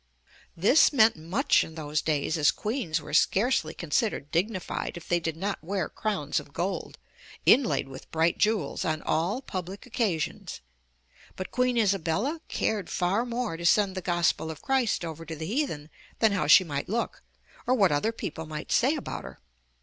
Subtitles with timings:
[0.57, 5.37] This meant much in those days, as queens were scarcely considered dignified if they did
[5.37, 6.97] not wear crowns of gold,
[7.45, 10.59] inlaid with bright jewels, on all public occasions,
[11.35, 14.65] but Queen Isabella cared far more to send 210 UP ONE PAIR OF STAIRS the
[14.65, 17.21] gospel of Christ over to the heathen than how she might look,
[17.67, 19.39] or what other people might say about her.